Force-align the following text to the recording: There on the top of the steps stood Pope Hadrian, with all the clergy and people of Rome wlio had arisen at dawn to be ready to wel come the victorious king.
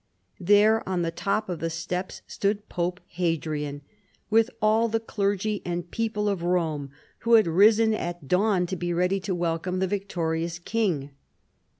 There 0.39 0.81
on 0.89 1.03
the 1.03 1.11
top 1.11 1.47
of 1.47 1.59
the 1.59 1.69
steps 1.69 2.23
stood 2.25 2.67
Pope 2.69 3.01
Hadrian, 3.05 3.83
with 4.31 4.49
all 4.59 4.87
the 4.87 4.99
clergy 4.99 5.61
and 5.63 5.91
people 5.91 6.27
of 6.27 6.41
Rome 6.41 6.89
wlio 7.23 7.37
had 7.37 7.45
arisen 7.45 7.93
at 7.93 8.27
dawn 8.27 8.65
to 8.65 8.75
be 8.75 8.95
ready 8.95 9.19
to 9.19 9.35
wel 9.35 9.59
come 9.59 9.77
the 9.77 9.85
victorious 9.85 10.57
king. 10.57 11.11